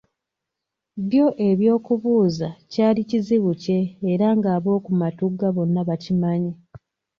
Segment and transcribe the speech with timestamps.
[1.07, 3.79] Byo eby’okubuuza kyali kizibu kye
[4.11, 6.53] era nga ab’oku Matugga bonna bakimanyi.